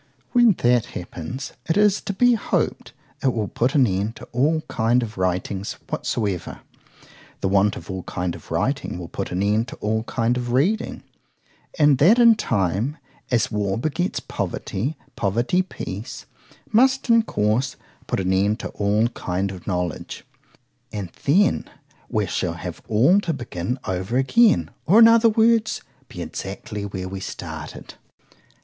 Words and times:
When 0.31 0.53
that 0.53 0.87
happens, 0.97 1.53
it 1.69 1.77
is 1.77 2.01
to 2.01 2.13
be 2.13 2.33
hoped, 2.33 2.93
it 3.21 3.31
will 3.35 3.47
put 3.47 3.75
an 3.75 3.85
end 3.85 4.15
to 4.15 4.25
all 4.31 4.61
kind 4.61 5.03
of 5.03 5.15
writings 5.15 5.73
whatsoever;—the 5.91 7.47
want 7.47 7.75
of 7.75 7.87
all 7.91 8.01
kind 8.01 8.33
of 8.33 8.49
writing 8.49 8.97
will 8.97 9.09
put 9.09 9.31
an 9.31 9.43
end 9.43 9.67
to 9.67 9.75
all 9.75 10.01
kind 10.05 10.37
of 10.37 10.53
reading;—and 10.53 11.99
that 11.99 12.17
in 12.17 12.33
time, 12.33 12.97
As 13.29 13.51
war 13.51 13.77
begets 13.77 14.19
poverty; 14.19 14.97
poverty 15.15 15.61
peace,——must, 15.61 17.07
in 17.11 17.21
course, 17.21 17.75
put 18.07 18.19
an 18.19 18.33
end 18.33 18.59
to 18.61 18.69
all 18.69 19.07
kind 19.09 19.51
of 19.51 19.67
knowledge,—and 19.67 21.09
then——we 21.25 22.25
shall 22.25 22.53
have 22.53 22.81
all 22.87 23.21
to 23.21 23.33
begin 23.33 23.77
over 23.85 24.17
again; 24.17 24.71
or, 24.87 24.97
in 24.97 25.07
other 25.07 25.29
words, 25.29 25.83
be 26.09 26.23
exactly 26.23 26.87
where 26.87 27.07
we 27.07 27.19
started. 27.19 27.93